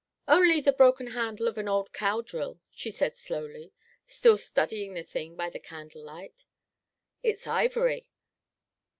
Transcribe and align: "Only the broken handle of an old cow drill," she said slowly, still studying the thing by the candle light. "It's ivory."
"Only 0.27 0.59
the 0.61 0.73
broken 0.73 1.05
handle 1.05 1.47
of 1.47 1.59
an 1.59 1.67
old 1.67 1.93
cow 1.93 2.21
drill," 2.21 2.59
she 2.71 2.89
said 2.89 3.15
slowly, 3.15 3.71
still 4.07 4.35
studying 4.35 4.95
the 4.95 5.03
thing 5.03 5.35
by 5.35 5.51
the 5.51 5.59
candle 5.59 6.03
light. 6.03 6.47
"It's 7.21 7.45
ivory." 7.45 8.07